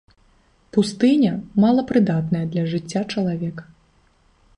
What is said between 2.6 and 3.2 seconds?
жыцця